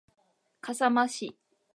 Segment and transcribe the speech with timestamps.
[0.63, 1.37] 笠間市